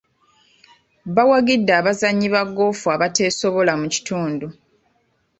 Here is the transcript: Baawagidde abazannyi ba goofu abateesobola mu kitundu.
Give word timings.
Baawagidde 1.15 1.71
abazannyi 1.79 2.27
ba 2.33 2.41
goofu 2.55 2.85
abateesobola 2.95 3.73
mu 3.81 3.87
kitundu. 3.93 4.47